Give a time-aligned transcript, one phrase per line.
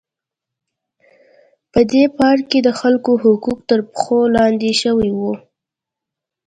[1.71, 5.33] په دې پارک کې د خلکو حقوق تر پښو لاندې شوي وو.